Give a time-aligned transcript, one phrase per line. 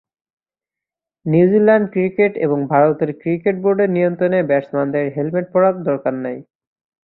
[1.25, 6.39] New Zealand cricket এবং ভারতের cricket বোর্ডের নিয়ন্ত্রণে ব্যাটসম্যানদের হেলমেট পরার দরকার নেই।